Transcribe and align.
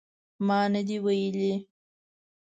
ما 0.47 0.59
نه 0.73 0.81
دي 0.87 0.97
ویلي 1.05 1.53